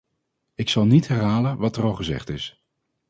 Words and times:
Ik 0.55 0.69
zal 0.69 0.85
niet 0.85 1.07
herhalen 1.07 1.57
wat 1.57 1.77
er 1.77 1.83
al 1.83 1.93
gezegd 1.93 2.29
is. 2.29 2.63